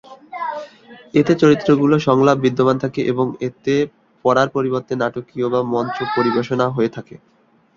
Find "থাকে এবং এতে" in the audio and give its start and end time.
2.83-3.75